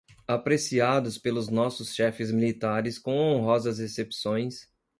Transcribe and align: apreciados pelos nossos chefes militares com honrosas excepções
apreciados 0.27 1.19
pelos 1.19 1.47
nossos 1.49 1.93
chefes 1.93 2.31
militares 2.31 2.97
com 2.97 3.15
honrosas 3.19 3.77
excepções 3.77 4.67